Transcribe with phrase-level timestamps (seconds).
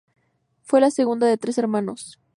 [0.63, 2.19] Fue la segunda de tres hermanos.